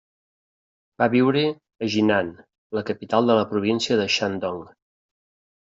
Va 1.01 1.07
viure 1.15 1.43
a 1.49 1.89
Jinan, 1.97 2.33
la 2.79 2.85
capital 2.89 3.31
de 3.33 3.39
la 3.41 3.47
província 3.55 4.03
de 4.03 4.09
Shandong. 4.19 4.65